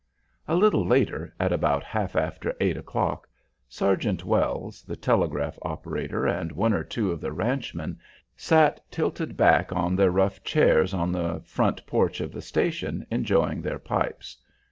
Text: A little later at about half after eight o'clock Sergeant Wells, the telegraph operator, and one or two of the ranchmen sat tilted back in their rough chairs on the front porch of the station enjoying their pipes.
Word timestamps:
A 0.47 0.55
little 0.55 0.83
later 0.83 1.31
at 1.39 1.51
about 1.53 1.83
half 1.83 2.15
after 2.15 2.55
eight 2.59 2.75
o'clock 2.75 3.29
Sergeant 3.69 4.25
Wells, 4.25 4.81
the 4.81 4.95
telegraph 4.95 5.59
operator, 5.61 6.25
and 6.25 6.51
one 6.53 6.73
or 6.73 6.83
two 6.83 7.11
of 7.11 7.21
the 7.21 7.31
ranchmen 7.31 7.99
sat 8.35 8.79
tilted 8.89 9.37
back 9.37 9.71
in 9.71 9.95
their 9.95 10.09
rough 10.09 10.43
chairs 10.43 10.95
on 10.95 11.11
the 11.11 11.39
front 11.45 11.85
porch 11.85 12.19
of 12.19 12.31
the 12.31 12.41
station 12.41 13.05
enjoying 13.11 13.61
their 13.61 13.77
pipes. 13.77 14.37